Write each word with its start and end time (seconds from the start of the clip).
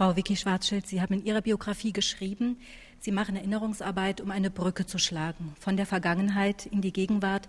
Frau 0.00 0.16
Vicky 0.16 0.34
Schwarzschild, 0.34 0.86
Sie 0.86 1.02
haben 1.02 1.12
in 1.12 1.26
Ihrer 1.26 1.42
Biografie 1.42 1.92
geschrieben, 1.92 2.56
Sie 3.00 3.12
machen 3.12 3.36
Erinnerungsarbeit, 3.36 4.22
um 4.22 4.30
eine 4.30 4.48
Brücke 4.48 4.86
zu 4.86 4.96
schlagen, 4.96 5.54
von 5.60 5.76
der 5.76 5.84
Vergangenheit 5.84 6.64
in 6.64 6.80
die 6.80 6.94
Gegenwart 6.94 7.46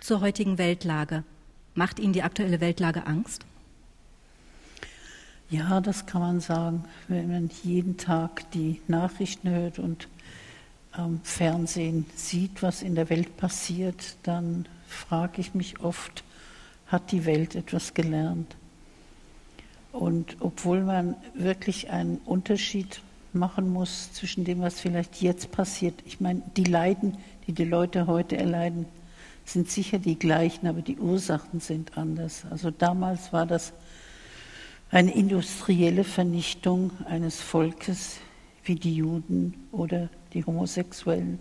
zur 0.00 0.20
heutigen 0.20 0.58
Weltlage. 0.58 1.22
Macht 1.76 2.00
Ihnen 2.00 2.12
die 2.12 2.24
aktuelle 2.24 2.60
Weltlage 2.60 3.06
Angst? 3.06 3.46
Ja, 5.48 5.80
das 5.80 6.04
kann 6.04 6.22
man 6.22 6.40
sagen. 6.40 6.86
Wenn 7.06 7.30
man 7.30 7.50
jeden 7.62 7.98
Tag 7.98 8.50
die 8.50 8.80
Nachrichten 8.88 9.48
hört 9.50 9.78
und 9.78 10.08
am 10.90 11.20
Fernsehen 11.22 12.06
sieht, 12.16 12.64
was 12.64 12.82
in 12.82 12.96
der 12.96 13.10
Welt 13.10 13.36
passiert, 13.36 14.16
dann 14.24 14.66
frage 14.88 15.40
ich 15.40 15.54
mich 15.54 15.78
oft, 15.78 16.24
hat 16.88 17.12
die 17.12 17.26
Welt 17.26 17.54
etwas 17.54 17.94
gelernt? 17.94 18.56
Und 19.92 20.36
obwohl 20.40 20.82
man 20.82 21.16
wirklich 21.34 21.90
einen 21.90 22.18
Unterschied 22.24 23.00
machen 23.32 23.68
muss 23.68 24.12
zwischen 24.12 24.44
dem, 24.44 24.60
was 24.60 24.80
vielleicht 24.80 25.22
jetzt 25.22 25.52
passiert, 25.52 25.94
ich 26.04 26.20
meine, 26.20 26.42
die 26.56 26.64
Leiden, 26.64 27.18
die 27.46 27.52
die 27.52 27.64
Leute 27.64 28.06
heute 28.06 28.36
erleiden, 28.36 28.86
sind 29.44 29.70
sicher 29.70 29.98
die 29.98 30.18
gleichen, 30.18 30.66
aber 30.66 30.82
die 30.82 30.98
Ursachen 30.98 31.60
sind 31.60 31.96
anders. 31.98 32.44
Also 32.50 32.70
damals 32.70 33.32
war 33.32 33.46
das 33.46 33.72
eine 34.90 35.14
industrielle 35.14 36.04
Vernichtung 36.04 36.92
eines 37.06 37.40
Volkes 37.40 38.18
wie 38.64 38.76
die 38.76 38.94
Juden 38.94 39.54
oder 39.72 40.08
die 40.32 40.44
Homosexuellen 40.44 41.40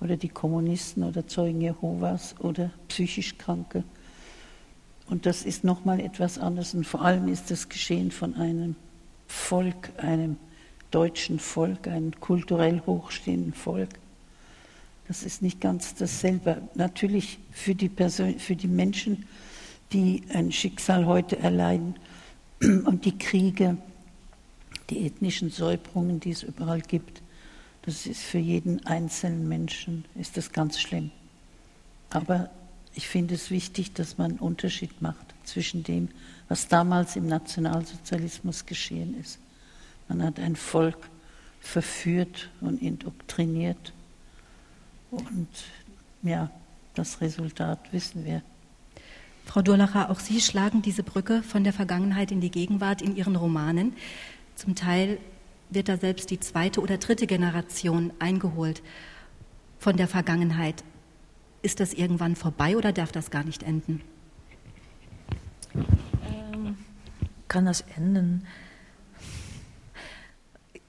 oder 0.00 0.16
die 0.16 0.28
Kommunisten 0.28 1.04
oder 1.04 1.26
Zeugen 1.26 1.60
Jehovas 1.60 2.34
oder 2.40 2.70
psychisch 2.88 3.36
Kranke. 3.38 3.84
Und 5.08 5.26
das 5.26 5.44
ist 5.44 5.64
nochmal 5.64 6.00
etwas 6.00 6.38
anderes. 6.38 6.74
Und 6.74 6.86
vor 6.86 7.02
allem 7.02 7.28
ist 7.28 7.50
das 7.50 7.68
geschehen 7.68 8.10
von 8.10 8.34
einem 8.34 8.76
Volk, 9.26 9.90
einem 9.96 10.36
deutschen 10.90 11.38
Volk, 11.38 11.88
einem 11.88 12.18
kulturell 12.20 12.82
hochstehenden 12.86 13.54
Volk. 13.54 13.90
Das 15.06 15.22
ist 15.22 15.40
nicht 15.40 15.60
ganz 15.60 15.94
dasselbe. 15.94 16.62
Natürlich 16.74 17.38
für 17.50 17.74
die, 17.74 17.88
Person, 17.88 18.38
für 18.38 18.56
die 18.56 18.68
Menschen, 18.68 19.24
die 19.92 20.22
ein 20.32 20.52
Schicksal 20.52 21.06
heute 21.06 21.38
erleiden 21.38 21.94
und 22.60 23.06
die 23.06 23.16
Kriege, 23.16 23.78
die 24.90 25.06
ethnischen 25.06 25.50
Säuberungen, 25.50 26.20
die 26.20 26.30
es 26.30 26.42
überall 26.42 26.82
gibt, 26.82 27.22
das 27.82 28.06
ist 28.06 28.22
für 28.22 28.38
jeden 28.38 28.84
einzelnen 28.84 29.48
Menschen 29.48 30.04
ist 30.14 30.36
das 30.36 30.52
ganz 30.52 30.78
schlimm. 30.78 31.10
Aber 32.10 32.50
ich 32.98 33.06
finde 33.06 33.36
es 33.36 33.52
wichtig, 33.52 33.92
dass 33.92 34.18
man 34.18 34.32
einen 34.32 34.40
Unterschied 34.40 35.00
macht 35.00 35.32
zwischen 35.44 35.84
dem, 35.84 36.08
was 36.48 36.66
damals 36.66 37.14
im 37.14 37.28
Nationalsozialismus 37.28 38.66
geschehen 38.66 39.16
ist. 39.20 39.38
Man 40.08 40.20
hat 40.20 40.40
ein 40.40 40.56
Volk 40.56 40.98
verführt 41.60 42.50
und 42.60 42.82
indoktriniert. 42.82 43.92
Und 45.12 45.46
ja, 46.24 46.50
das 46.94 47.20
Resultat 47.20 47.78
wissen 47.92 48.24
wir. 48.24 48.42
Frau 49.46 49.62
Durlacher, 49.62 50.10
auch 50.10 50.18
Sie 50.18 50.40
schlagen 50.40 50.82
diese 50.82 51.04
Brücke 51.04 51.44
von 51.44 51.62
der 51.62 51.72
Vergangenheit 51.72 52.32
in 52.32 52.40
die 52.40 52.50
Gegenwart 52.50 53.00
in 53.00 53.14
Ihren 53.14 53.36
Romanen. 53.36 53.92
Zum 54.56 54.74
Teil 54.74 55.18
wird 55.70 55.88
da 55.88 55.98
selbst 55.98 56.32
die 56.32 56.40
zweite 56.40 56.80
oder 56.80 56.98
dritte 56.98 57.28
Generation 57.28 58.12
eingeholt 58.18 58.82
von 59.78 59.96
der 59.96 60.08
Vergangenheit. 60.08 60.82
Ist 61.62 61.80
das 61.80 61.92
irgendwann 61.92 62.36
vorbei 62.36 62.76
oder 62.76 62.92
darf 62.92 63.12
das 63.12 63.30
gar 63.30 63.44
nicht 63.44 63.62
enden? 63.62 64.00
Ähm, 65.74 66.76
kann 67.48 67.66
das 67.66 67.84
enden? 67.96 68.46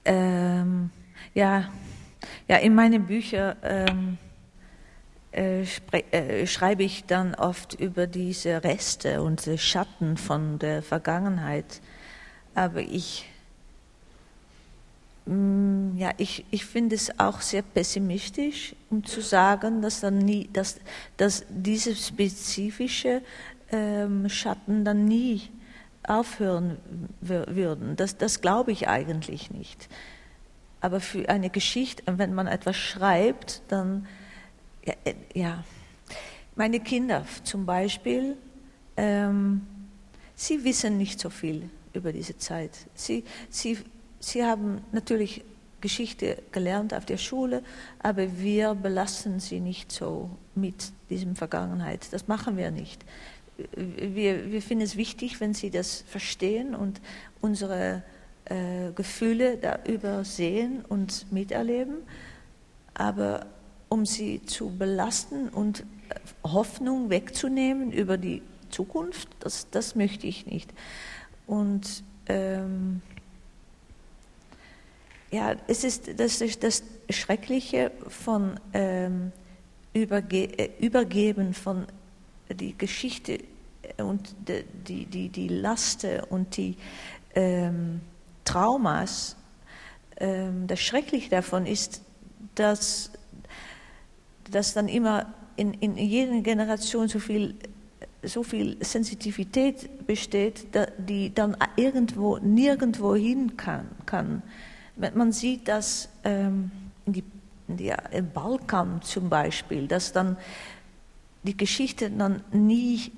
Ähm, 0.04 0.90
ja, 1.34 1.70
ja, 2.48 2.56
in 2.56 2.74
meinen 2.74 3.06
Büchern 3.06 3.56
ähm, 3.62 4.18
äh, 5.32 5.62
äh, 5.62 6.46
schreibe 6.46 6.82
ich 6.82 7.04
dann 7.04 7.34
oft 7.34 7.74
über 7.74 8.06
diese 8.06 8.64
Reste 8.64 9.22
und 9.22 9.48
Schatten 9.56 10.16
von 10.16 10.58
der 10.58 10.82
Vergangenheit. 10.82 11.80
Aber 12.54 12.80
ich 12.80 13.28
ja, 15.26 16.12
ich, 16.16 16.44
ich 16.50 16.64
finde 16.64 16.96
es 16.96 17.18
auch 17.20 17.40
sehr 17.40 17.62
pessimistisch, 17.62 18.74
um 18.90 19.04
zu 19.04 19.20
sagen, 19.20 19.82
dass, 19.82 20.00
dann 20.00 20.18
nie, 20.18 20.48
dass, 20.52 20.80
dass 21.16 21.44
diese 21.48 21.94
spezifische 21.94 23.22
ähm, 23.70 24.28
Schatten 24.28 24.84
dann 24.84 25.04
nie 25.04 25.42
aufhören 26.02 26.78
würden. 27.20 27.96
Das, 27.96 28.16
das 28.16 28.40
glaube 28.40 28.72
ich 28.72 28.88
eigentlich 28.88 29.50
nicht. 29.50 29.88
Aber 30.80 31.00
für 31.00 31.28
eine 31.28 31.50
Geschichte, 31.50 32.02
wenn 32.06 32.34
man 32.34 32.46
etwas 32.46 32.76
schreibt, 32.76 33.62
dann, 33.68 34.06
ja, 34.84 34.94
äh, 35.04 35.14
ja. 35.34 35.64
meine 36.56 36.80
Kinder 36.80 37.26
zum 37.44 37.66
Beispiel, 37.66 38.36
ähm, 38.96 39.66
sie 40.34 40.64
wissen 40.64 40.96
nicht 40.96 41.20
so 41.20 41.28
viel 41.28 41.68
über 41.92 42.12
diese 42.12 42.38
Zeit. 42.38 42.72
Sie, 42.94 43.24
sie 43.50 43.78
Sie 44.20 44.44
haben 44.44 44.82
natürlich 44.92 45.42
Geschichte 45.80 46.42
gelernt 46.52 46.92
auf 46.92 47.06
der 47.06 47.16
Schule, 47.16 47.62
aber 47.98 48.38
wir 48.38 48.74
belasten 48.74 49.40
sie 49.40 49.60
nicht 49.60 49.90
so 49.90 50.30
mit 50.54 50.92
diesem 51.08 51.36
Vergangenheit. 51.36 52.12
Das 52.12 52.28
machen 52.28 52.56
wir 52.56 52.70
nicht. 52.70 53.04
Wir, 53.74 54.52
wir 54.52 54.62
finden 54.62 54.84
es 54.84 54.96
wichtig, 54.96 55.40
wenn 55.40 55.54
sie 55.54 55.70
das 55.70 56.04
verstehen 56.06 56.74
und 56.74 57.00
unsere 57.40 58.02
äh, 58.44 58.92
Gefühle 58.94 59.56
darüber 59.56 60.24
sehen 60.24 60.84
und 60.86 61.30
miterleben. 61.32 61.96
Aber 62.94 63.46
um 63.88 64.06
sie 64.06 64.42
zu 64.44 64.70
belasten 64.70 65.48
und 65.48 65.84
Hoffnung 66.44 67.10
wegzunehmen 67.10 67.92
über 67.92 68.18
die 68.18 68.42
Zukunft, 68.70 69.28
das, 69.40 69.68
das 69.70 69.94
möchte 69.94 70.26
ich 70.26 70.46
nicht. 70.46 70.70
Und 71.46 72.04
ähm, 72.26 73.02
ja, 75.30 75.54
es 75.66 75.84
ist 75.84 76.18
das, 76.18 76.40
ist 76.40 76.62
das 76.62 76.82
Schreckliche 77.08 77.92
von 78.08 78.58
ähm, 78.72 79.32
Überge 79.92 80.58
äh, 80.58 80.70
Übergeben 80.78 81.54
von 81.54 81.86
die 82.48 82.76
Geschichte 82.76 83.38
und 83.98 84.34
die, 84.48 85.06
die, 85.06 85.28
die 85.28 85.48
Laste 85.48 86.24
und 86.26 86.56
die 86.56 86.76
ähm, 87.34 88.00
Traumas. 88.44 89.36
Ähm, 90.16 90.66
das 90.66 90.80
Schreckliche 90.80 91.30
davon 91.30 91.66
ist, 91.66 92.02
dass, 92.54 93.10
dass 94.50 94.74
dann 94.74 94.88
immer 94.88 95.32
in, 95.56 95.74
in 95.74 95.96
jeder 95.96 96.40
Generation 96.40 97.08
so 97.08 97.18
viel 97.18 97.54
so 98.22 98.42
viel 98.42 98.76
Sensitivität 98.84 100.06
besteht, 100.06 100.66
die 100.98 101.34
dann 101.34 101.56
irgendwo 101.76 102.38
nirgendwo 102.38 103.14
hin 103.14 103.56
kann. 103.56 103.88
kann. 104.04 104.42
Man 105.14 105.32
sieht, 105.32 105.68
dass 105.68 106.08
ähm, 106.24 106.70
in 107.06 107.12
die, 107.12 107.24
in 107.68 107.76
die, 107.76 107.92
im 108.12 108.30
Balkan 108.30 109.00
zum 109.02 109.28
Beispiel, 109.28 109.86
dass 109.86 110.12
dann 110.12 110.36
die 111.42 111.56
Geschichte 111.56 112.10
dann 112.10 112.42
nie 112.52 113.12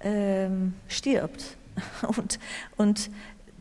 ähm, 0.00 0.74
stirbt 0.88 1.56
und, 2.16 2.38
und 2.76 3.10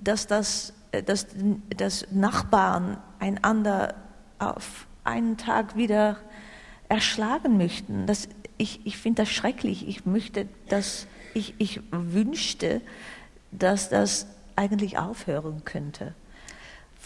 dass, 0.01 0.27
das, 0.27 0.73
dass, 1.05 1.27
dass 1.75 2.07
Nachbarn 2.11 2.97
einander 3.19 3.95
auf 4.39 4.87
einen 5.03 5.37
Tag 5.37 5.75
wieder 5.75 6.17
erschlagen 6.87 7.57
möchten. 7.57 8.05
Das, 8.07 8.29
ich 8.57 8.85
ich 8.85 8.97
finde 8.97 9.23
das 9.23 9.31
schrecklich. 9.31 9.87
Ich 9.87 10.05
möchte, 10.05 10.47
dass 10.69 11.07
ich, 11.33 11.53
ich 11.57 11.81
wünschte, 11.91 12.81
dass 13.51 13.89
das 13.89 14.27
eigentlich 14.55 14.97
aufhören 14.97 15.63
könnte. 15.65 16.13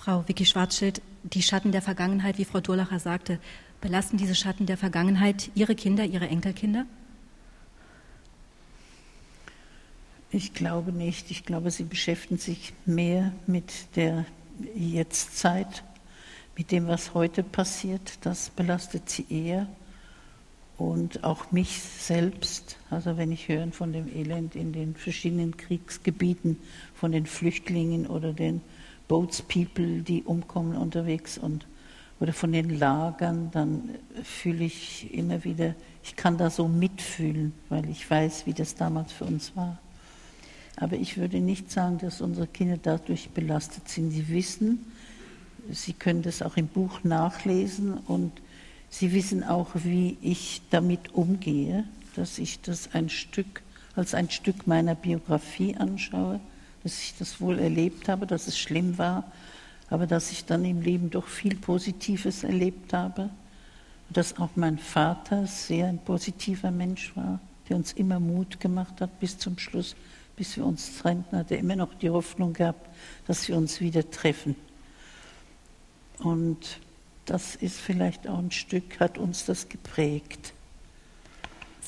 Frau 0.04 0.28
Vicky 0.28 0.46
Schwarzschild, 0.46 1.02
die 1.24 1.42
Schatten 1.42 1.72
der 1.72 1.82
Vergangenheit, 1.82 2.38
wie 2.38 2.44
Frau 2.44 2.60
Durlacher 2.60 3.00
sagte, 3.00 3.40
belasten 3.80 4.18
diese 4.18 4.36
Schatten 4.36 4.66
der 4.66 4.76
Vergangenheit 4.76 5.50
Ihre 5.56 5.76
Kinder, 5.76 6.04
Ihre 6.04 6.28
Enkelkinder? 6.28 6.86
Ich 10.30 10.54
glaube 10.54 10.92
nicht. 10.92 11.32
Ich 11.32 11.46
glaube, 11.46 11.72
sie 11.72 11.86
beschäftigen 11.86 12.38
sich 12.38 12.74
mehr 12.86 13.32
mit 13.48 13.96
der 13.96 14.26
Jetztzeit, 14.76 15.86
mit 16.58 16.72
dem, 16.72 16.88
was 16.88 17.14
heute 17.14 17.42
passiert. 17.42 18.18
Das 18.26 18.50
belastet 18.50 19.10
sie 19.10 19.26
eher. 19.30 19.68
Und 20.78 21.24
auch 21.24 21.54
mich 21.54 21.80
selbst, 21.80 22.76
also 22.90 23.16
wenn 23.16 23.32
ich 23.32 23.48
höre 23.48 23.72
von 23.72 23.94
dem 23.94 24.14
Elend 24.14 24.58
in 24.58 24.74
den 24.74 24.96
verschiedenen 24.96 25.56
Kriegsgebieten, 25.56 26.60
von 26.94 27.14
den 27.14 27.26
Flüchtlingen 27.26 28.06
oder 28.06 28.34
den 28.34 28.60
Boatspeople, 29.08 30.02
die 30.02 30.24
umkommen 30.24 30.78
unterwegs 30.78 31.38
und 31.38 31.66
oder 32.20 32.32
von 32.32 32.54
den 32.54 32.80
Lagern, 32.80 33.50
dann 33.52 33.90
fühle 34.24 34.64
ich 34.64 35.14
immer 35.14 35.44
wieder, 35.44 35.76
ich 36.04 36.16
kann 36.16 36.38
da 36.38 36.50
so 36.50 36.70
mitfühlen, 36.70 37.54
weil 37.68 37.90
ich 37.90 38.10
weiß, 38.10 38.46
wie 38.46 38.54
das 38.54 38.76
damals 38.76 39.12
für 39.12 39.26
uns 39.26 39.56
war. 39.58 39.78
Aber 40.78 40.96
ich 40.96 41.18
würde 41.18 41.40
nicht 41.40 41.70
sagen, 41.70 41.98
dass 41.98 42.22
unsere 42.22 42.48
Kinder 42.48 42.78
dadurch 42.82 43.32
belastet 43.32 43.90
sind. 43.90 44.12
Sie 44.12 44.30
wissen, 44.30 44.92
sie 45.70 45.94
können 45.94 46.22
das 46.22 46.42
auch 46.42 46.56
im 46.56 46.68
Buch 46.68 47.04
nachlesen 47.04 47.98
und 47.98 48.32
sie 48.90 49.12
wissen 49.12 49.44
auch, 49.44 49.72
wie 49.74 50.18
ich 50.22 50.62
damit 50.70 51.14
umgehe, 51.14 51.84
dass 52.16 52.38
ich 52.38 52.62
das 52.62 52.94
ein 52.94 53.10
Stück 53.10 53.64
als 53.96 54.14
ein 54.14 54.30
Stück 54.30 54.66
meiner 54.66 54.96
Biografie 54.96 55.76
anschaue, 55.76 56.40
dass 56.84 57.00
ich 57.02 57.16
das 57.18 57.40
wohl 57.40 57.60
erlebt 57.60 58.10
habe, 58.10 58.28
dass 58.28 58.48
es 58.48 58.58
schlimm 58.58 58.98
war, 58.98 59.24
aber 59.90 60.08
dass 60.08 60.32
ich 60.32 60.46
dann 60.46 60.66
im 60.66 60.82
Leben 60.82 61.10
doch 61.10 61.28
viel 61.28 61.56
Positives 61.56 62.44
erlebt 62.44 62.94
habe. 62.94 63.24
Und 64.10 64.18
dass 64.18 64.38
auch 64.38 64.50
mein 64.56 64.78
Vater 64.78 65.48
sehr 65.48 65.88
ein 65.88 66.00
positiver 66.00 66.72
Mensch 66.72 67.16
war, 67.16 67.40
der 67.70 67.78
uns 67.78 67.94
immer 67.94 68.20
Mut 68.20 68.60
gemacht 68.60 69.02
hat 69.02 69.20
bis 69.20 69.38
zum 69.38 69.58
Schluss, 69.58 69.96
bis 70.36 70.58
wir 70.58 70.66
uns 70.66 70.98
trennten, 70.98 71.38
hat 71.38 71.52
er 71.52 71.60
immer 71.60 71.76
noch 71.76 71.94
die 71.94 72.10
Hoffnung 72.10 72.54
gehabt, 72.54 72.90
dass 73.28 73.48
wir 73.48 73.56
uns 73.56 73.80
wieder 73.80 74.10
treffen. 74.10 74.56
Und 76.20 76.80
das 77.26 77.56
ist 77.56 77.80
vielleicht 77.80 78.28
auch 78.28 78.40
ein 78.40 78.52
Stück, 78.52 79.00
hat 79.00 79.18
uns 79.18 79.46
das 79.46 79.70
geprägt. 79.70 80.54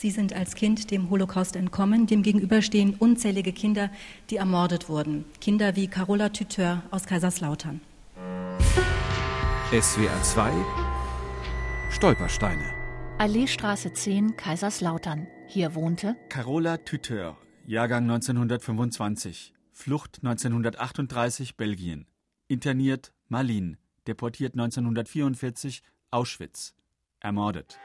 Sie 0.05 0.11
sind 0.11 0.33
als 0.33 0.53
Kind 0.53 0.91
dem 0.91 1.09
Holocaust 1.09 1.55
entkommen. 1.55 2.05
Dem 2.05 2.21
gegenüber 2.21 2.61
stehen 2.61 2.93
unzählige 2.93 3.51
Kinder, 3.51 3.89
die 4.29 4.35
ermordet 4.35 4.87
wurden. 4.87 5.25
Kinder 5.41 5.75
wie 5.75 5.87
Carola 5.87 6.29
Tuteur 6.29 6.83
aus 6.91 7.07
Kaiserslautern. 7.07 7.81
SWR 9.71 10.21
2 10.21 10.53
Stolpersteine. 11.89 12.71
Alleestraße 13.17 13.93
10, 13.93 14.37
Kaiserslautern. 14.37 15.25
Hier 15.47 15.73
wohnte 15.73 16.15
Carola 16.29 16.77
Tuteur, 16.77 17.35
Jahrgang 17.65 18.03
1925, 18.03 19.55
Flucht 19.71 20.19
1938, 20.21 21.57
Belgien. 21.57 22.05
Interniert 22.47 23.11
Malin, 23.27 23.77
deportiert 24.05 24.53
1944, 24.53 25.81
Auschwitz. 26.11 26.75
Ermordet. 27.21 27.79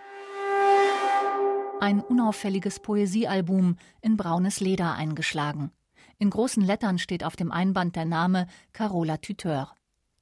Ein 1.80 2.00
unauffälliges 2.00 2.78
Poesiealbum 2.78 3.76
in 4.02 4.18
braunes 4.18 4.60
Leder 4.60 4.92
eingeschlagen. 4.92 5.70
In 6.18 6.28
großen 6.28 6.62
Lettern 6.62 6.98
steht 6.98 7.24
auf 7.24 7.36
dem 7.36 7.50
Einband 7.50 7.96
der 7.96 8.04
Name 8.04 8.48
Carola 8.74 9.16
Tuteur. 9.16 9.72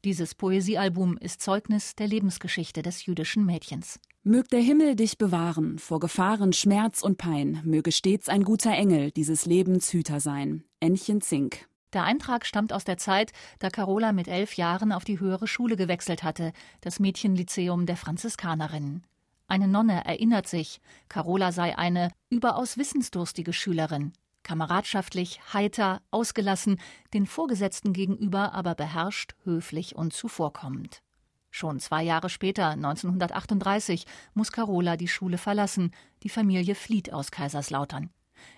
Dieses 0.04 0.36
Poesiealbum 0.36 1.18
ist 1.18 1.42
Zeugnis 1.42 1.96
der 1.96 2.06
Lebensgeschichte 2.06 2.82
des 2.82 3.06
jüdischen 3.06 3.44
Mädchens. 3.44 3.98
Mög 4.22 4.48
der 4.50 4.60
Himmel 4.60 4.94
dich 4.94 5.18
bewahren 5.18 5.80
vor 5.80 5.98
Gefahren, 5.98 6.52
Schmerz 6.52 7.02
und 7.02 7.18
Pein, 7.18 7.60
möge 7.64 7.90
stets 7.90 8.28
ein 8.28 8.44
guter 8.44 8.70
Engel 8.70 9.10
dieses 9.10 9.44
Lebens 9.44 9.92
Hüter 9.92 10.20
sein. 10.20 10.62
Ännchen 10.78 11.20
Zink. 11.20 11.66
Der 11.92 12.04
Eintrag 12.04 12.46
stammt 12.46 12.72
aus 12.72 12.84
der 12.84 12.98
Zeit, 12.98 13.32
da 13.58 13.68
Carola 13.68 14.12
mit 14.12 14.28
elf 14.28 14.54
Jahren 14.54 14.92
auf 14.92 15.02
die 15.02 15.18
höhere 15.18 15.48
Schule 15.48 15.76
gewechselt 15.76 16.22
hatte, 16.22 16.52
das 16.82 17.00
Mädchenlyzeum 17.00 17.84
der 17.84 17.96
Franziskanerinnen. 17.96 19.04
Eine 19.50 19.66
Nonne 19.66 20.04
erinnert 20.04 20.46
sich, 20.46 20.78
Carola 21.08 21.52
sei 21.52 21.76
eine 21.76 22.12
überaus 22.28 22.76
wissensdurstige 22.76 23.54
Schülerin, 23.54 24.12
kameradschaftlich, 24.42 25.40
heiter, 25.54 26.02
ausgelassen, 26.10 26.78
den 27.14 27.26
Vorgesetzten 27.26 27.94
gegenüber 27.94 28.52
aber 28.52 28.74
beherrscht, 28.74 29.34
höflich 29.44 29.96
und 29.96 30.12
zuvorkommend. 30.12 31.02
Schon 31.50 31.80
zwei 31.80 32.02
Jahre 32.02 32.28
später, 32.28 32.68
1938, 32.68 34.04
muss 34.34 34.52
Carola 34.52 34.98
die 34.98 35.08
Schule 35.08 35.38
verlassen. 35.38 35.92
Die 36.22 36.28
Familie 36.28 36.74
flieht 36.74 37.10
aus 37.10 37.30
Kaiserslautern. 37.30 38.10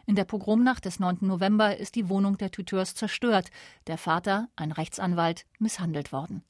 In 0.07 0.17
der 0.17 0.25
Pogromnacht 0.25 0.85
des 0.85 0.99
9. 0.99 1.19
November 1.21 1.77
ist 1.77 1.95
die 1.95 2.09
Wohnung 2.09 2.37
der 2.37 2.51
Tuteurs 2.51 2.97
zerstört. 2.97 3.51
Der 3.87 3.97
Vater, 3.97 4.49
ein 4.57 4.73
Rechtsanwalt, 4.73 5.47
misshandelt 5.61 6.11
worden. 6.11 6.43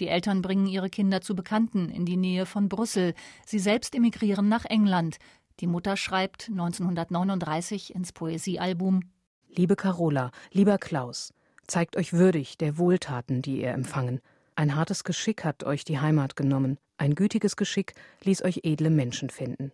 Die 0.00 0.08
Eltern 0.08 0.42
bringen 0.42 0.66
ihre 0.66 0.90
Kinder 0.90 1.20
zu 1.20 1.34
Bekannten 1.34 1.88
in 1.88 2.04
die 2.04 2.16
Nähe 2.16 2.46
von 2.46 2.68
Brüssel. 2.68 3.14
Sie 3.46 3.58
selbst 3.58 3.94
emigrieren 3.94 4.48
nach 4.48 4.64
England. 4.64 5.18
Die 5.60 5.66
Mutter 5.66 5.96
schreibt 5.96 6.48
1939 6.48 7.94
ins 7.94 8.12
Poesiealbum 8.12 9.02
Liebe 9.48 9.76
Carola, 9.76 10.30
lieber 10.52 10.78
Klaus, 10.78 11.32
zeigt 11.66 11.96
euch 11.96 12.12
würdig 12.12 12.58
der 12.58 12.78
Wohltaten, 12.78 13.42
die 13.42 13.62
ihr 13.62 13.70
empfangen. 13.70 14.20
Ein 14.54 14.76
hartes 14.76 15.04
Geschick 15.04 15.44
hat 15.44 15.64
euch 15.64 15.84
die 15.84 15.98
Heimat 15.98 16.36
genommen, 16.36 16.78
ein 16.96 17.14
gütiges 17.14 17.56
Geschick 17.56 17.94
ließ 18.22 18.42
euch 18.42 18.60
edle 18.64 18.90
Menschen 18.90 19.30
finden. 19.30 19.72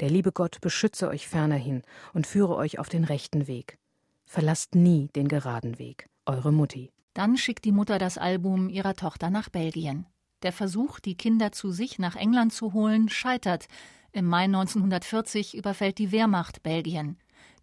Der 0.00 0.10
liebe 0.10 0.32
Gott 0.32 0.60
beschütze 0.60 1.08
euch 1.08 1.28
fernerhin 1.28 1.82
und 2.12 2.26
führe 2.26 2.56
euch 2.56 2.78
auf 2.78 2.88
den 2.88 3.04
rechten 3.04 3.46
Weg. 3.46 3.78
Verlasst 4.26 4.74
nie 4.74 5.08
den 5.14 5.28
geraden 5.28 5.78
Weg. 5.78 6.08
Eure 6.26 6.52
Mutti. 6.52 6.93
Dann 7.14 7.36
schickt 7.36 7.64
die 7.64 7.72
Mutter 7.72 7.98
das 7.98 8.18
Album 8.18 8.68
ihrer 8.68 8.94
Tochter 8.94 9.30
nach 9.30 9.48
Belgien. 9.48 10.06
Der 10.42 10.52
Versuch, 10.52 11.00
die 11.00 11.16
Kinder 11.16 11.52
zu 11.52 11.70
sich 11.70 11.98
nach 11.98 12.16
England 12.16 12.52
zu 12.52 12.72
holen, 12.72 13.08
scheitert. 13.08 13.66
Im 14.12 14.26
Mai 14.26 14.44
1940 14.44 15.56
überfällt 15.56 15.98
die 15.98 16.12
Wehrmacht 16.12 16.62
Belgien. 16.62 17.16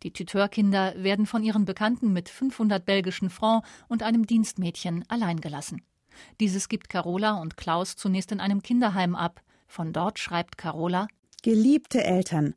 Die 0.03 0.11
Tuteurkinder 0.11 0.93
werden 0.97 1.25
von 1.25 1.43
ihren 1.43 1.65
Bekannten 1.65 2.11
mit 2.11 2.29
500 2.29 2.83
belgischen 2.83 3.29
Francs 3.29 3.67
und 3.87 4.03
einem 4.03 4.25
Dienstmädchen 4.25 5.05
allein 5.09 5.41
gelassen. 5.41 5.83
Dieses 6.39 6.69
gibt 6.69 6.89
Carola 6.89 7.33
und 7.33 7.55
Klaus 7.57 7.95
zunächst 7.95 8.31
in 8.31 8.39
einem 8.39 8.63
Kinderheim 8.63 9.15
ab. 9.15 9.41
Von 9.67 9.93
dort 9.93 10.17
schreibt 10.17 10.57
Carola: 10.57 11.07
Geliebte 11.43 12.03
Eltern, 12.03 12.55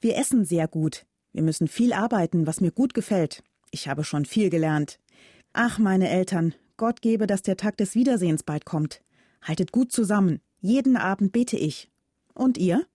wir 0.00 0.16
essen 0.16 0.44
sehr 0.44 0.68
gut. 0.68 1.06
Wir 1.32 1.42
müssen 1.42 1.66
viel 1.66 1.92
arbeiten, 1.92 2.46
was 2.46 2.60
mir 2.60 2.72
gut 2.72 2.94
gefällt. 2.94 3.42
Ich 3.70 3.88
habe 3.88 4.04
schon 4.04 4.26
viel 4.26 4.50
gelernt. 4.50 4.98
Ach, 5.54 5.78
meine 5.78 6.08
Eltern, 6.08 6.54
Gott 6.78 7.02
gebe, 7.02 7.26
dass 7.26 7.42
der 7.42 7.58
Tag 7.58 7.76
des 7.76 7.94
Wiedersehens 7.94 8.42
bald 8.42 8.64
kommt. 8.64 9.02
Haltet 9.42 9.70
gut 9.70 9.92
zusammen. 9.92 10.40
Jeden 10.60 10.96
Abend 10.96 11.32
bete 11.32 11.58
ich. 11.58 11.90
Und 12.34 12.56
ihr? 12.56 12.86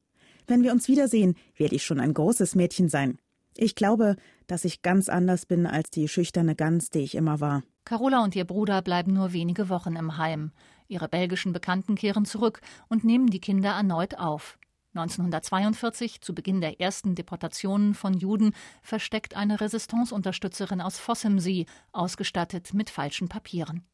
Wenn 0.47 0.63
wir 0.63 0.71
uns 0.71 0.87
wiedersehen, 0.87 1.35
werde 1.55 1.75
ich 1.75 1.85
schon 1.85 1.99
ein 1.99 2.13
großes 2.13 2.55
Mädchen 2.55 2.89
sein. 2.89 3.19
Ich 3.55 3.75
glaube, 3.75 4.15
dass 4.47 4.65
ich 4.65 4.81
ganz 4.81 5.07
anders 5.07 5.45
bin 5.45 5.67
als 5.67 5.91
die 5.91 6.07
schüchterne 6.07 6.55
Gans, 6.55 6.89
die 6.89 6.99
ich 6.99 7.13
immer 7.15 7.39
war. 7.39 7.63
Carola 7.85 8.23
und 8.23 8.35
ihr 8.35 8.45
Bruder 8.45 8.81
bleiben 8.81 9.13
nur 9.13 9.33
wenige 9.33 9.69
Wochen 9.69 9.95
im 9.95 10.17
Heim. 10.17 10.51
Ihre 10.87 11.07
belgischen 11.07 11.53
Bekannten 11.53 11.95
kehren 11.95 12.25
zurück 12.25 12.61
und 12.87 13.03
nehmen 13.03 13.27
die 13.27 13.39
Kinder 13.39 13.71
erneut 13.71 14.17
auf. 14.17 14.57
1942, 14.97 16.21
zu 16.21 16.33
Beginn 16.33 16.61
der 16.61 16.81
ersten 16.81 17.15
Deportationen 17.15 17.93
von 17.93 18.13
Juden, 18.13 18.53
versteckt 18.81 19.35
eine 19.35 19.61
Resistance-Unterstützerin 19.61 20.81
aus 20.81 20.97
Fossem 20.97 21.39
sie, 21.39 21.65
ausgestattet 21.91 22.73
mit 22.73 22.89
falschen 22.89 23.29
Papieren. 23.29 23.85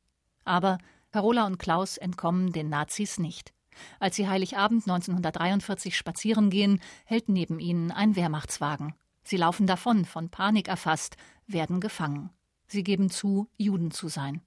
Aber 0.45 0.77
Carola 1.11 1.45
und 1.45 1.59
Klaus 1.59 1.97
entkommen 1.97 2.51
den 2.51 2.69
Nazis 2.69 3.19
nicht. 3.19 3.53
Als 3.99 4.15
sie 4.15 4.27
Heiligabend 4.27 4.83
1943 4.83 5.97
spazieren 5.97 6.49
gehen, 6.49 6.79
hält 7.05 7.29
neben 7.29 7.59
ihnen 7.59 7.91
ein 7.91 8.15
Wehrmachtswagen. 8.15 8.93
Sie 9.23 9.37
laufen 9.37 9.67
davon, 9.67 10.05
von 10.05 10.29
Panik 10.29 10.67
erfasst, 10.67 11.17
werden 11.47 11.79
gefangen. 11.79 12.29
Sie 12.67 12.83
geben 12.83 13.09
zu, 13.09 13.47
Juden 13.57 13.91
zu 13.91 14.07
sein. 14.07 14.41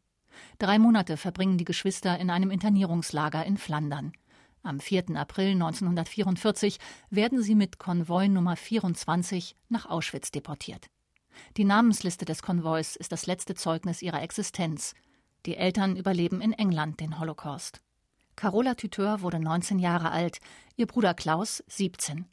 Drei 0.59 0.78
Monate 0.78 1.16
verbringen 1.16 1.59
die 1.59 1.64
Geschwister 1.64 2.19
in 2.19 2.30
einem 2.30 2.50
Internierungslager 2.50 3.45
in 3.45 3.57
Flandern. 3.57 4.12
Am 4.66 4.80
4. 4.80 5.16
April 5.16 5.52
1944 5.52 6.78
werden 7.08 7.40
sie 7.40 7.54
mit 7.54 7.78
Konvoi 7.78 8.26
Nummer 8.26 8.56
24 8.56 9.54
nach 9.68 9.87
Auschwitz 9.87 10.32
deportiert. 10.32 10.88
Die 11.56 11.64
Namensliste 11.64 12.25
des 12.25 12.42
Konvois 12.42 12.96
ist 12.99 13.12
das 13.12 13.26
letzte 13.26 13.54
Zeugnis 13.54 14.02
ihrer 14.02 14.23
Existenz. 14.23 14.94
Die 15.46 15.56
Eltern 15.56 15.94
überleben 15.94 16.40
in 16.40 16.52
England 16.52 16.99
den 16.99 17.20
Holocaust. 17.20 17.80
Carola 18.35 18.75
Tuteur 18.75 19.23
wurde 19.23 19.38
19 19.38 19.78
Jahre 19.78 20.11
alt, 20.11 20.38
ihr 20.76 20.87
Bruder 20.87 21.14
Klaus 21.14 21.62
17. 21.68 22.26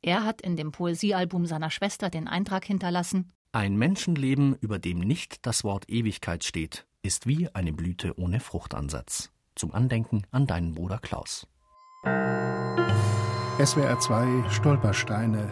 Er 0.00 0.24
hat 0.24 0.40
in 0.40 0.56
dem 0.56 0.70
Poesiealbum 0.70 1.44
seiner 1.44 1.70
Schwester 1.70 2.08
den 2.08 2.28
Eintrag 2.28 2.64
hinterlassen: 2.64 3.32
Ein 3.50 3.76
Menschenleben, 3.76 4.54
über 4.60 4.78
dem 4.78 5.00
nicht 5.00 5.44
das 5.44 5.64
Wort 5.64 5.90
Ewigkeit 5.90 6.44
steht, 6.44 6.86
ist 7.02 7.26
wie 7.26 7.52
eine 7.52 7.72
Blüte 7.72 8.16
ohne 8.16 8.38
Fruchtansatz. 8.38 9.32
Zum 9.56 9.74
Andenken 9.74 10.22
an 10.30 10.46
deinen 10.46 10.74
Bruder 10.74 10.98
Klaus. 10.98 11.48
SWR 13.62 13.98
2 14.00 14.48
Stolpersteine. 14.48 15.50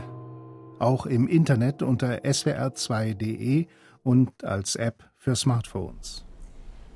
Auch 0.78 1.04
im 1.04 1.28
Internet 1.28 1.82
unter 1.82 2.24
swr2.de 2.24 3.66
und 4.02 4.44
als 4.44 4.76
App 4.76 5.04
für 5.18 5.36
Smartphones. 5.36 6.24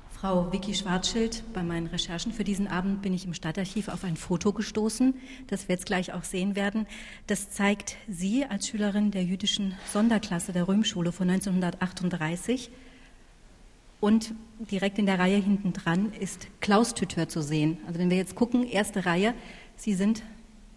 Frau 0.09 0.51
Vicky 0.51 0.73
Schwarzschild, 0.73 1.43
bei 1.53 1.61
meinen 1.61 1.85
Recherchen 1.85 2.31
für 2.31 2.43
diesen 2.43 2.67
Abend 2.67 3.03
bin 3.03 3.13
ich 3.13 3.25
im 3.25 3.35
Stadtarchiv 3.35 3.89
auf 3.89 4.03
ein 4.03 4.17
Foto 4.17 4.53
gestoßen, 4.53 5.13
das 5.45 5.67
wir 5.67 5.75
jetzt 5.75 5.85
gleich 5.85 6.13
auch 6.13 6.23
sehen 6.23 6.55
werden. 6.55 6.87
Das 7.27 7.51
zeigt 7.51 7.97
Sie 8.07 8.45
als 8.45 8.67
Schülerin 8.67 9.11
der 9.11 9.23
jüdischen 9.23 9.77
Sonderklasse 9.91 10.51
der 10.51 10.67
Römschule 10.67 11.11
von 11.11 11.29
1938. 11.29 12.71
Und 14.03 14.33
direkt 14.69 14.99
in 14.99 15.05
der 15.05 15.17
Reihe 15.17 15.37
hinten 15.37 15.71
dran 15.71 16.11
ist 16.19 16.47
Klaus 16.59 16.93
Tuteur 16.93 17.29
zu 17.29 17.41
sehen. 17.41 17.77
Also 17.87 17.99
wenn 17.99 18.09
wir 18.09 18.17
jetzt 18.17 18.35
gucken, 18.35 18.67
erste 18.67 19.05
Reihe, 19.05 19.33
Sie 19.77 19.93
sind 19.93 20.23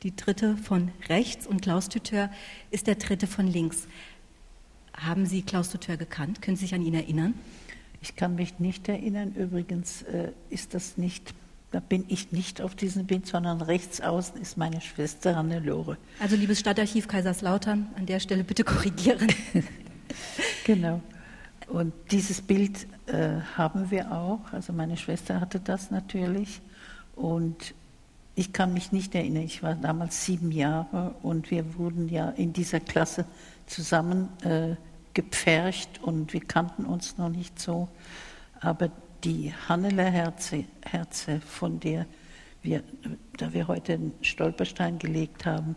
die 0.04 0.14
dritte 0.14 0.56
von 0.56 0.92
rechts 1.08 1.44
und 1.44 1.60
Klaus 1.60 1.88
Tuteur 1.88 2.30
ist 2.70 2.86
der 2.86 2.94
dritte 2.94 3.26
von 3.26 3.48
links. 3.48 3.88
Haben 4.96 5.26
Sie 5.26 5.42
Klaus 5.42 5.70
Duteur 5.70 5.96
gekannt? 5.96 6.40
Können 6.40 6.56
Sie 6.56 6.66
sich 6.66 6.74
an 6.76 6.86
ihn 6.86 6.94
erinnern? 6.94 7.34
Ich 8.00 8.14
kann 8.14 8.36
mich 8.36 8.60
nicht 8.60 8.88
erinnern. 8.88 9.34
Übrigens 9.34 10.02
äh, 10.02 10.30
ist 10.48 10.74
das 10.74 10.96
nicht, 10.96 11.34
da 11.72 11.80
bin 11.80 12.04
ich 12.06 12.30
nicht 12.30 12.60
auf 12.60 12.76
diesem 12.76 13.06
Bild, 13.06 13.26
sondern 13.26 13.60
rechts 13.60 14.00
außen 14.00 14.40
ist 14.40 14.56
meine 14.56 14.80
Schwester 14.80 15.34
Hannelore. 15.34 15.96
Also 16.20 16.36
liebes 16.36 16.60
Stadtarchiv 16.60 17.08
Kaiserslautern, 17.08 17.88
an 17.96 18.06
der 18.06 18.20
Stelle 18.20 18.44
bitte 18.44 18.62
korrigieren. 18.62 19.26
genau. 20.64 21.02
Und 21.68 21.92
dieses 22.10 22.40
Bild 22.40 22.86
äh, 23.06 23.40
haben 23.56 23.90
wir 23.90 24.12
auch. 24.12 24.52
Also 24.52 24.72
meine 24.72 24.96
Schwester 24.96 25.40
hatte 25.40 25.60
das 25.60 25.90
natürlich. 25.90 26.60
Und 27.14 27.74
ich 28.34 28.52
kann 28.52 28.74
mich 28.74 28.92
nicht 28.92 29.14
erinnern, 29.14 29.42
ich 29.42 29.62
war 29.62 29.74
damals 29.74 30.24
sieben 30.24 30.52
Jahre 30.52 31.14
und 31.22 31.50
wir 31.50 31.76
wurden 31.76 32.08
ja 32.08 32.28
in 32.30 32.52
dieser 32.52 32.80
Klasse 32.80 33.24
zusammen 33.66 34.28
äh, 34.42 34.76
gepfercht 35.14 36.02
und 36.02 36.34
wir 36.34 36.42
kannten 36.42 36.84
uns 36.84 37.16
noch 37.16 37.30
nicht 37.30 37.58
so. 37.58 37.88
Aber 38.60 38.90
die 39.24 39.54
Hannele 39.68 40.04
Herze, 40.04 40.64
Herze, 40.84 41.40
von 41.40 41.80
der 41.80 42.06
wir, 42.62 42.82
da 43.38 43.54
wir 43.54 43.68
heute 43.68 43.94
einen 43.94 44.12
Stolperstein 44.20 44.98
gelegt 44.98 45.46
haben, 45.46 45.74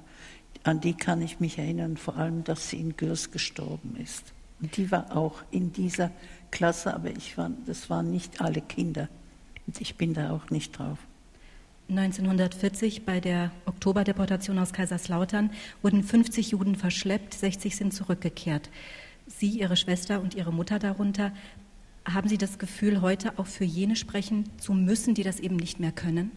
an 0.63 0.81
die 0.81 0.93
kann 0.93 1.21
ich 1.21 1.39
mich 1.39 1.57
erinnern, 1.57 1.95
vor 1.95 2.17
allem, 2.17 2.43
dass 2.43 2.69
sie 2.69 2.81
in 2.81 2.97
Gürs 2.97 3.31
gestorben 3.31 3.95
ist. 3.95 4.33
Und 4.61 4.75
die 4.77 4.91
war 4.91 5.15
auch 5.15 5.41
in 5.51 5.71
dieser 5.71 6.11
Klasse, 6.51 6.93
aber 6.93 7.09
ich 7.09 7.37
war, 7.37 7.51
das 7.65 7.89
waren 7.89 8.11
nicht 8.11 8.41
alle 8.41 8.61
Kinder. 8.61 9.07
Und 9.67 9.79
ich 9.79 9.95
bin 9.95 10.13
da 10.13 10.31
auch 10.31 10.49
nicht 10.49 10.77
drauf. 10.77 10.97
1940 11.89 13.03
bei 13.05 13.19
der 13.19 13.51
Oktoberdeportation 13.65 14.59
aus 14.59 14.73
Kaiserslautern 14.73 15.49
wurden 15.81 16.03
50 16.03 16.51
Juden 16.51 16.75
verschleppt, 16.75 17.33
60 17.33 17.75
sind 17.75 17.93
zurückgekehrt. 17.93 18.69
Sie, 19.27 19.49
Ihre 19.49 19.75
Schwester 19.75 20.21
und 20.21 20.35
Ihre 20.35 20.53
Mutter 20.53 20.77
darunter, 20.77 21.31
haben 22.05 22.29
Sie 22.29 22.37
das 22.37 22.59
Gefühl, 22.59 23.01
heute 23.01 23.37
auch 23.37 23.47
für 23.47 23.63
jene 23.63 23.95
sprechen 23.95 24.49
zu 24.57 24.73
müssen, 24.73 25.13
die 25.15 25.23
das 25.23 25.39
eben 25.39 25.55
nicht 25.55 25.79
mehr 25.79 25.91
können? 25.91 26.31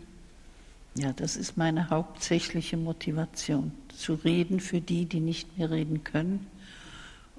Ja, 0.95 1.13
das 1.13 1.37
ist 1.37 1.57
meine 1.57 1.89
hauptsächliche 1.91 2.77
Motivation, 2.77 3.73
zu 3.89 4.15
reden 4.15 4.61
für 4.61 4.81
die, 4.81 5.07
die 5.07 5.21
nicht 5.21 5.59
mehr 5.59 5.71
reden 5.71 6.05
können 6.05 6.47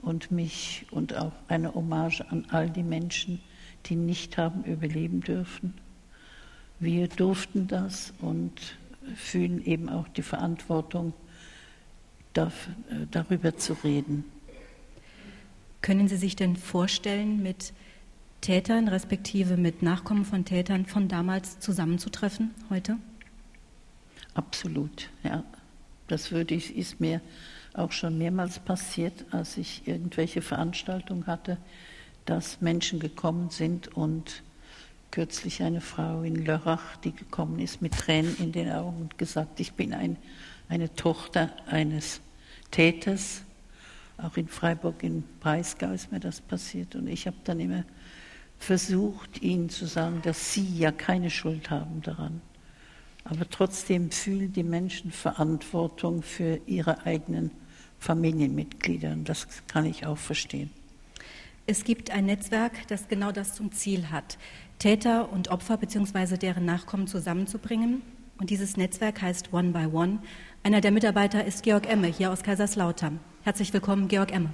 und 0.03 0.31
mich 0.31 0.85
und 0.91 1.15
auch 1.15 1.33
eine 1.47 1.73
Hommage 1.73 2.21
an 2.29 2.45
all 2.49 2.69
die 2.69 2.83
Menschen, 2.83 3.41
die 3.87 3.95
nicht 3.95 4.37
haben 4.37 4.63
überleben 4.63 5.21
dürfen 5.21 5.73
wir 6.83 7.07
durften 7.07 7.67
das 7.67 8.13
und 8.19 8.77
fühlen 9.15 9.65
eben 9.65 9.89
auch 9.89 10.07
die 10.09 10.21
Verantwortung, 10.21 11.13
äh, 12.35 12.47
darüber 13.11 13.55
zu 13.57 13.73
reden. 13.83 14.25
Können 15.81 16.07
Sie 16.07 16.17
sich 16.17 16.35
denn 16.35 16.55
vorstellen, 16.55 17.43
mit 17.43 17.73
Tätern 18.41 18.87
respektive 18.87 19.55
mit 19.55 19.81
Nachkommen 19.81 20.25
von 20.25 20.45
Tätern 20.45 20.85
von 20.85 21.07
damals 21.07 21.59
zusammenzutreffen 21.59 22.51
heute? 22.69 22.97
Absolut, 24.33 25.09
ja. 25.23 25.43
Das 26.07 26.31
würde 26.31 26.55
ich, 26.55 26.75
ist 26.75 26.99
mir 26.99 27.21
auch 27.73 27.91
schon 27.91 28.17
mehrmals 28.17 28.59
passiert, 28.59 29.25
als 29.31 29.57
ich 29.57 29.87
irgendwelche 29.87 30.41
Veranstaltungen 30.41 31.27
hatte, 31.27 31.57
dass 32.25 32.61
Menschen 32.61 32.99
gekommen 32.99 33.49
sind 33.49 33.95
und 33.95 34.43
kürzlich 35.11 35.61
eine 35.61 35.81
Frau 35.81 36.23
in 36.23 36.45
Lörrach, 36.45 36.97
die 36.97 37.11
gekommen 37.11 37.59
ist 37.59 37.81
mit 37.81 37.93
Tränen 37.93 38.35
in 38.37 38.51
den 38.51 38.71
Augen 38.71 39.01
und 39.01 39.17
gesagt, 39.17 39.59
ich 39.59 39.73
bin 39.73 39.93
ein, 39.93 40.17
eine 40.69 40.93
Tochter 40.95 41.51
eines 41.67 42.21
Täters. 42.71 43.43
Auch 44.17 44.37
in 44.37 44.47
Freiburg 44.47 45.03
in 45.03 45.23
Breisgau 45.39 45.91
ist 45.91 46.11
mir 46.11 46.19
das 46.19 46.41
passiert. 46.41 46.95
Und 46.95 47.07
ich 47.07 47.27
habe 47.27 47.37
dann 47.43 47.59
immer 47.59 47.83
versucht, 48.57 49.41
ihnen 49.41 49.69
zu 49.69 49.85
sagen, 49.85 50.21
dass 50.23 50.53
sie 50.53 50.77
ja 50.77 50.91
keine 50.91 51.29
Schuld 51.29 51.69
haben 51.69 52.01
daran. 52.01 52.41
Aber 53.25 53.49
trotzdem 53.49 54.11
fühlen 54.11 54.51
die 54.53 54.63
Menschen 54.63 55.11
Verantwortung 55.11 56.23
für 56.23 56.59
ihre 56.65 57.05
eigenen 57.05 57.51
Familienmitglieder. 58.03 59.11
Und 59.11 59.29
das 59.29 59.47
kann 59.67 59.85
ich 59.85 60.05
auch 60.05 60.17
verstehen. 60.17 60.69
Es 61.65 61.85
gibt 61.85 62.11
ein 62.11 62.25
Netzwerk, 62.25 62.87
das 62.89 63.07
genau 63.07 63.31
das 63.31 63.55
zum 63.55 63.71
Ziel 63.71 64.11
hat. 64.11 64.37
Täter 64.79 65.31
und 65.31 65.47
Opfer 65.47 65.77
bzw. 65.77 66.37
deren 66.37 66.65
Nachkommen 66.65 67.07
zusammenzubringen. 67.07 68.01
Und 68.37 68.49
dieses 68.49 68.75
Netzwerk 68.75 69.21
heißt 69.21 69.53
One 69.53 69.69
by 69.69 69.85
One. 69.85 70.19
Einer 70.63 70.81
der 70.81 70.91
Mitarbeiter 70.91 71.45
ist 71.45 71.63
Georg 71.63 71.89
Emme 71.89 72.07
hier 72.07 72.31
aus 72.31 72.43
Kaiserslautern. 72.43 73.19
Herzlich 73.43 73.71
willkommen, 73.71 74.09
Georg 74.09 74.33
Emme. 74.33 74.53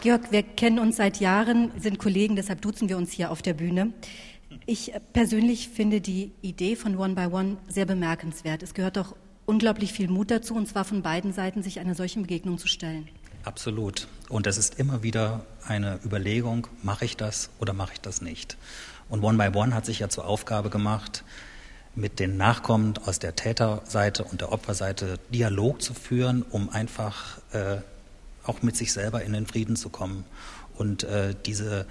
Georg, 0.00 0.32
wir 0.32 0.42
kennen 0.42 0.78
uns 0.78 0.96
seit 0.96 1.18
Jahren, 1.18 1.70
sind 1.78 1.98
Kollegen, 1.98 2.36
deshalb 2.36 2.60
duzen 2.60 2.90
wir 2.90 2.98
uns 2.98 3.10
hier 3.10 3.30
auf 3.30 3.40
der 3.40 3.54
Bühne. 3.54 3.92
Ich 4.66 4.92
persönlich 5.12 5.68
finde 5.68 6.00
die 6.00 6.32
Idee 6.42 6.76
von 6.76 6.96
One 6.96 7.14
by 7.14 7.26
One 7.26 7.56
sehr 7.68 7.86
bemerkenswert. 7.86 8.62
Es 8.62 8.74
gehört 8.74 8.96
doch 8.96 9.14
unglaublich 9.46 9.92
viel 9.92 10.08
Mut 10.08 10.30
dazu, 10.30 10.54
und 10.54 10.66
zwar 10.66 10.84
von 10.84 11.02
beiden 11.02 11.32
Seiten, 11.32 11.62
sich 11.62 11.80
einer 11.80 11.94
solchen 11.94 12.22
Begegnung 12.22 12.58
zu 12.58 12.68
stellen. 12.68 13.08
Absolut. 13.44 14.08
Und 14.28 14.46
es 14.46 14.56
ist 14.56 14.78
immer 14.78 15.02
wieder 15.02 15.44
eine 15.66 16.00
Überlegung, 16.04 16.66
mache 16.82 17.04
ich 17.04 17.16
das 17.16 17.50
oder 17.60 17.74
mache 17.74 17.92
ich 17.94 18.00
das 18.00 18.22
nicht? 18.22 18.56
Und 19.08 19.22
One 19.22 19.36
by 19.36 19.56
One 19.56 19.74
hat 19.74 19.84
sich 19.84 19.98
ja 19.98 20.08
zur 20.08 20.26
Aufgabe 20.26 20.70
gemacht, 20.70 21.24
mit 21.94 22.18
den 22.18 22.36
Nachkommen 22.36 22.94
aus 23.04 23.18
der 23.18 23.36
Täterseite 23.36 24.24
und 24.24 24.40
der 24.40 24.50
Opferseite 24.50 25.18
Dialog 25.32 25.82
zu 25.82 25.94
führen, 25.94 26.42
um 26.42 26.68
einfach 26.70 27.38
äh, 27.52 27.76
auch 28.44 28.62
mit 28.62 28.76
sich 28.76 28.92
selber 28.92 29.22
in 29.22 29.32
den 29.32 29.46
Frieden 29.46 29.76
zu 29.76 29.90
kommen. 29.90 30.24
Und 30.76 31.04
äh, 31.04 31.34
diese 31.46 31.86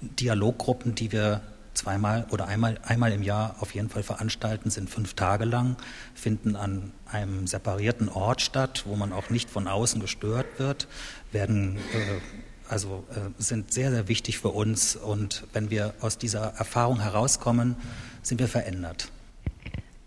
Dialoggruppen, 0.00 0.94
die 0.94 1.10
wir 1.10 1.40
zweimal 1.74 2.26
oder 2.30 2.46
einmal, 2.46 2.78
einmal 2.84 3.12
im 3.12 3.22
Jahr 3.22 3.56
auf 3.60 3.74
jeden 3.74 3.88
Fall 3.88 4.02
veranstalten, 4.02 4.70
sind 4.70 4.90
fünf 4.90 5.14
Tage 5.14 5.44
lang, 5.44 5.76
finden 6.14 6.56
an 6.56 6.92
einem 7.10 7.46
separierten 7.46 8.08
Ort 8.08 8.40
statt, 8.40 8.84
wo 8.86 8.96
man 8.96 9.12
auch 9.12 9.30
nicht 9.30 9.50
von 9.50 9.68
außen 9.68 10.00
gestört 10.00 10.46
wird, 10.58 10.88
werden 11.32 11.76
äh, 11.76 12.20
also 12.68 13.04
äh, 13.10 13.42
sind 13.42 13.72
sehr, 13.72 13.90
sehr 13.90 14.08
wichtig 14.08 14.38
für 14.38 14.48
uns 14.48 14.96
und 14.96 15.44
wenn 15.52 15.70
wir 15.70 15.94
aus 16.00 16.18
dieser 16.18 16.54
Erfahrung 16.56 17.00
herauskommen, 17.00 17.76
sind 18.22 18.40
wir 18.40 18.48
verändert. 18.48 19.10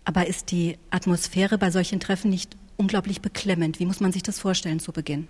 Aber 0.04 0.26
ist 0.26 0.50
die 0.50 0.78
Atmosphäre 0.90 1.58
bei 1.58 1.70
solchen 1.70 2.00
Treffen 2.00 2.30
nicht 2.30 2.56
unglaublich 2.76 3.20
beklemmend? 3.20 3.78
Wie 3.78 3.86
muss 3.86 4.00
man 4.00 4.12
sich 4.12 4.22
das 4.22 4.38
vorstellen 4.38 4.80
zu 4.80 4.92
Beginn? 4.92 5.28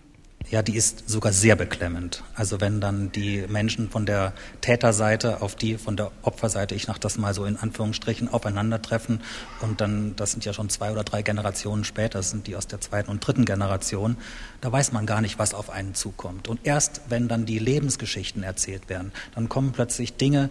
Ja, 0.50 0.62
die 0.62 0.76
ist 0.76 1.10
sogar 1.10 1.32
sehr 1.32 1.56
beklemmend. 1.56 2.22
Also 2.34 2.58
wenn 2.58 2.80
dann 2.80 3.12
die 3.12 3.44
Menschen 3.48 3.90
von 3.90 4.06
der 4.06 4.32
Täterseite 4.62 5.42
auf 5.42 5.56
die 5.56 5.76
von 5.76 5.94
der 5.94 6.10
Opferseite, 6.22 6.74
ich 6.74 6.86
nach 6.86 6.96
das 6.96 7.18
mal 7.18 7.34
so 7.34 7.44
in 7.44 7.58
Anführungsstrichen, 7.58 8.28
aufeinandertreffen 8.28 9.20
und 9.60 9.82
dann, 9.82 10.16
das 10.16 10.30
sind 10.30 10.46
ja 10.46 10.54
schon 10.54 10.70
zwei 10.70 10.90
oder 10.90 11.04
drei 11.04 11.20
Generationen 11.20 11.84
später, 11.84 12.20
das 12.20 12.30
sind 12.30 12.46
die 12.46 12.56
aus 12.56 12.66
der 12.66 12.80
zweiten 12.80 13.10
und 13.10 13.26
dritten 13.26 13.44
Generation, 13.44 14.16
da 14.62 14.72
weiß 14.72 14.92
man 14.92 15.04
gar 15.04 15.20
nicht, 15.20 15.38
was 15.38 15.52
auf 15.52 15.68
einen 15.68 15.94
zukommt. 15.94 16.48
Und 16.48 16.60
erst 16.64 17.02
wenn 17.10 17.28
dann 17.28 17.44
die 17.44 17.58
Lebensgeschichten 17.58 18.42
erzählt 18.42 18.88
werden, 18.88 19.12
dann 19.34 19.50
kommen 19.50 19.72
plötzlich 19.72 20.16
Dinge, 20.16 20.48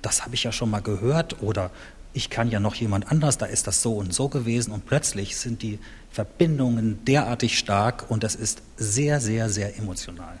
das 0.00 0.24
habe 0.24 0.36
ich 0.36 0.44
ja 0.44 0.52
schon 0.52 0.70
mal 0.70 0.80
gehört 0.80 1.42
oder 1.42 1.72
ich 2.12 2.30
kann 2.30 2.50
ja 2.50 2.60
noch 2.60 2.74
jemand 2.74 3.10
anders, 3.10 3.38
da 3.38 3.46
ist 3.46 3.66
das 3.66 3.82
so 3.82 3.94
und 3.94 4.12
so 4.12 4.28
gewesen 4.28 4.72
und 4.72 4.86
plötzlich 4.86 5.36
sind 5.36 5.62
die 5.62 5.78
Verbindungen 6.10 7.04
derartig 7.04 7.58
stark 7.58 8.10
und 8.10 8.24
das 8.24 8.34
ist 8.34 8.62
sehr, 8.76 9.20
sehr, 9.20 9.48
sehr 9.48 9.78
emotional. 9.78 10.38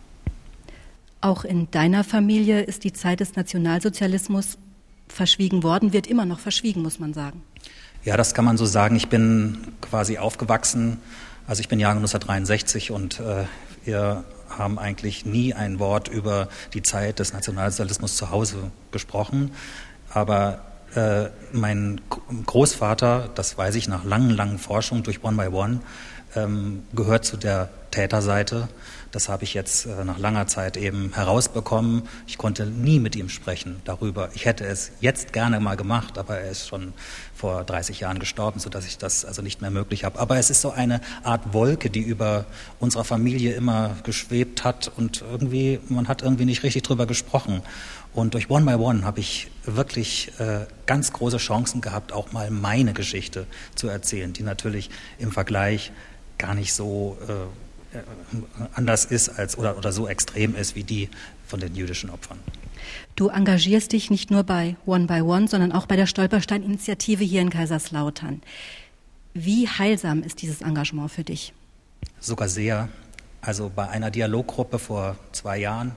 Auch 1.20 1.44
in 1.44 1.70
deiner 1.70 2.02
Familie 2.02 2.62
ist 2.62 2.82
die 2.82 2.92
Zeit 2.92 3.20
des 3.20 3.36
Nationalsozialismus 3.36 4.58
verschwiegen 5.08 5.62
worden, 5.62 5.92
wird 5.92 6.06
immer 6.06 6.24
noch 6.24 6.40
verschwiegen, 6.40 6.82
muss 6.82 6.98
man 6.98 7.12
sagen. 7.12 7.42
Ja, 8.04 8.16
das 8.16 8.32
kann 8.32 8.44
man 8.44 8.56
so 8.56 8.64
sagen. 8.64 8.96
Ich 8.96 9.08
bin 9.08 9.58
quasi 9.82 10.16
aufgewachsen, 10.18 10.98
also 11.46 11.60
ich 11.60 11.68
bin 11.68 11.78
Jahrgang 11.78 11.98
1963 11.98 12.90
und 12.90 13.20
äh, 13.20 13.44
wir 13.84 14.24
haben 14.48 14.78
eigentlich 14.78 15.26
nie 15.26 15.54
ein 15.54 15.78
Wort 15.78 16.08
über 16.08 16.48
die 16.74 16.82
Zeit 16.82 17.18
des 17.18 17.32
Nationalsozialismus 17.32 18.16
zu 18.16 18.30
Hause 18.30 18.70
gesprochen. 18.90 19.52
Aber 20.12 20.62
äh, 20.94 21.28
mein 21.52 22.00
Großvater, 22.46 23.30
das 23.34 23.56
weiß 23.56 23.74
ich 23.76 23.88
nach 23.88 24.04
langen, 24.04 24.30
langen 24.30 24.58
Forschungen 24.58 25.02
durch 25.02 25.22
One 25.22 25.36
by 25.36 25.54
One, 25.54 25.80
ähm, 26.36 26.84
gehört 26.92 27.24
zu 27.24 27.36
der 27.36 27.68
Täterseite. 27.90 28.68
Das 29.12 29.28
habe 29.28 29.42
ich 29.42 29.54
jetzt 29.54 29.86
äh, 29.86 30.04
nach 30.04 30.18
langer 30.18 30.46
Zeit 30.46 30.76
eben 30.76 31.12
herausbekommen. 31.14 32.02
Ich 32.26 32.38
konnte 32.38 32.66
nie 32.66 33.00
mit 33.00 33.16
ihm 33.16 33.28
sprechen 33.28 33.80
darüber. 33.84 34.30
Ich 34.34 34.44
hätte 34.44 34.64
es 34.64 34.92
jetzt 35.00 35.32
gerne 35.32 35.58
mal 35.58 35.76
gemacht, 35.76 36.16
aber 36.16 36.38
er 36.38 36.50
ist 36.50 36.68
schon 36.68 36.92
vor 37.34 37.64
30 37.64 38.00
Jahren 38.00 38.18
gestorben, 38.18 38.60
sodass 38.60 38.86
ich 38.86 38.98
das 38.98 39.24
also 39.24 39.42
nicht 39.42 39.60
mehr 39.60 39.70
möglich 39.70 40.04
habe. 40.04 40.18
Aber 40.20 40.36
es 40.36 40.50
ist 40.50 40.60
so 40.60 40.70
eine 40.70 41.00
Art 41.24 41.52
Wolke, 41.52 41.90
die 41.90 42.02
über 42.02 42.46
unserer 42.78 43.04
Familie 43.04 43.54
immer 43.54 43.96
geschwebt 44.04 44.62
hat 44.62 44.92
und 44.96 45.24
irgendwie, 45.28 45.80
man 45.88 46.06
hat 46.06 46.22
irgendwie 46.22 46.44
nicht 46.44 46.62
richtig 46.62 46.82
drüber 46.84 47.06
gesprochen. 47.06 47.62
Und 48.12 48.34
durch 48.34 48.50
One 48.50 48.64
by 48.64 48.74
One 48.82 49.04
habe 49.04 49.20
ich 49.20 49.48
wirklich 49.64 50.32
äh, 50.38 50.66
ganz 50.86 51.12
große 51.12 51.38
Chancen 51.38 51.80
gehabt, 51.80 52.12
auch 52.12 52.32
mal 52.32 52.50
meine 52.50 52.92
Geschichte 52.92 53.46
zu 53.74 53.88
erzählen, 53.88 54.32
die 54.32 54.42
natürlich 54.42 54.90
im 55.18 55.32
Vergleich 55.32 55.92
gar 56.38 56.54
nicht 56.54 56.72
so 56.72 57.18
äh, 57.28 57.32
anders 58.74 59.04
ist 59.04 59.28
als 59.28 59.58
oder, 59.58 59.76
oder 59.76 59.92
so 59.92 60.08
extrem 60.08 60.54
ist 60.54 60.76
wie 60.76 60.84
die 60.84 61.08
von 61.46 61.60
den 61.60 61.74
jüdischen 61.74 62.10
Opfern. 62.10 62.38
Du 63.16 63.28
engagierst 63.28 63.92
dich 63.92 64.10
nicht 64.10 64.30
nur 64.30 64.44
bei 64.44 64.76
One 64.86 65.06
by 65.06 65.20
One, 65.20 65.48
sondern 65.48 65.72
auch 65.72 65.86
bei 65.86 65.96
der 65.96 66.06
Stolperstein-Initiative 66.06 67.24
hier 67.24 67.42
in 67.42 67.50
Kaiserslautern. 67.50 68.42
Wie 69.34 69.68
heilsam 69.68 70.22
ist 70.22 70.42
dieses 70.42 70.62
Engagement 70.62 71.10
für 71.10 71.24
dich? 71.24 71.52
Sogar 72.18 72.48
sehr. 72.48 72.88
Also 73.42 73.70
bei 73.74 73.88
einer 73.88 74.10
Dialoggruppe 74.10 74.78
vor 74.78 75.16
zwei 75.32 75.58
Jahren 75.58 75.92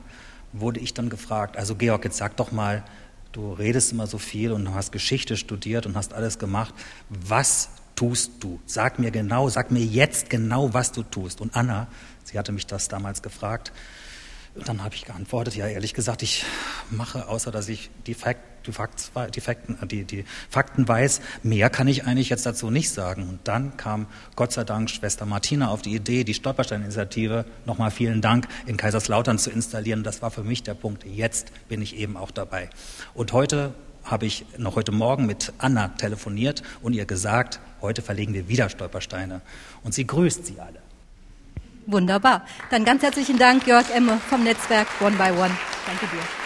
wurde 0.53 0.79
ich 0.79 0.93
dann 0.93 1.09
gefragt, 1.09 1.57
also 1.57 1.75
Georg, 1.75 2.05
jetzt 2.05 2.17
sag 2.17 2.37
doch 2.37 2.51
mal, 2.51 2.83
du 3.31 3.53
redest 3.53 3.91
immer 3.91 4.07
so 4.07 4.17
viel 4.17 4.51
und 4.51 4.73
hast 4.73 4.91
Geschichte 4.91 5.35
studiert 5.35 5.85
und 5.85 5.95
hast 5.95 6.13
alles 6.13 6.39
gemacht. 6.39 6.73
Was 7.09 7.69
tust 7.95 8.31
du? 8.39 8.59
Sag 8.65 8.99
mir 8.99 9.11
genau, 9.11 9.49
sag 9.49 9.71
mir 9.71 9.83
jetzt 9.83 10.29
genau, 10.29 10.73
was 10.73 10.91
du 10.91 11.03
tust. 11.03 11.41
Und 11.41 11.55
Anna, 11.55 11.87
sie 12.23 12.37
hatte 12.37 12.51
mich 12.51 12.67
das 12.67 12.87
damals 12.87 13.21
gefragt, 13.21 13.71
und 14.55 14.69
dann 14.69 14.83
habe 14.83 14.93
ich 14.93 15.05
geantwortet, 15.05 15.55
ja, 15.55 15.67
ehrlich 15.67 15.95
gesagt, 15.95 16.21
ich 16.21 16.45
mache, 16.91 17.27
außer 17.27 17.49
dass 17.49 17.69
ich 17.69 17.89
die, 18.05 18.13
Fakt, 18.13 18.67
die, 18.67 18.71
Fakt, 18.71 19.11
die, 19.33 19.41
Fakten, 19.41 19.77
die, 19.87 20.03
die 20.03 20.25
Fakten 20.47 20.87
weiß, 20.87 21.21
mehr 21.41 21.71
kann 21.71 21.87
ich 21.87 22.05
eigentlich 22.05 22.29
jetzt 22.29 22.45
dazu 22.45 22.69
nicht 22.69 22.91
sagen. 22.91 23.27
Und 23.27 23.39
dann 23.45 23.77
kam 23.77 24.05
Gott 24.35 24.51
sei 24.51 24.63
Dank 24.63 24.91
Schwester 24.91 25.25
Martina 25.25 25.69
auf 25.69 25.81
die 25.81 25.95
Idee, 25.95 26.23
die 26.23 26.35
Stolperstein-Initiative, 26.35 27.45
nochmal 27.65 27.89
vielen 27.89 28.21
Dank, 28.21 28.47
in 28.67 28.77
Kaiserslautern 28.77 29.39
zu 29.39 29.49
installieren. 29.49 30.03
Das 30.03 30.21
war 30.21 30.29
für 30.29 30.43
mich 30.43 30.61
der 30.61 30.75
Punkt. 30.75 31.03
Jetzt 31.03 31.51
bin 31.67 31.81
ich 31.81 31.95
eben 31.95 32.15
auch 32.15 32.29
dabei. 32.29 32.69
Und 33.15 33.33
heute 33.33 33.73
habe 34.03 34.25
ich 34.25 34.45
noch 34.57 34.75
heute 34.75 34.91
Morgen 34.91 35.25
mit 35.25 35.53
Anna 35.57 35.89
telefoniert 35.89 36.63
und 36.81 36.93
ihr 36.93 37.05
gesagt, 37.05 37.59
heute 37.81 38.01
verlegen 38.01 38.33
wir 38.33 38.47
wieder 38.47 38.69
Stolpersteine. 38.69 39.41
Und 39.83 39.93
sie 39.93 40.05
grüßt 40.05 40.45
sie 40.45 40.59
alle. 40.59 40.79
Wunderbar. 41.85 42.45
Dann 42.69 42.85
ganz 42.85 43.03
herzlichen 43.03 43.37
Dank, 43.37 43.67
Jörg 43.67 43.89
Emme 43.89 44.19
vom 44.29 44.43
Netzwerk 44.43 44.87
One 45.01 45.15
by 45.17 45.31
One. 45.31 45.51
Danke 45.85 46.07
dir. 46.07 46.42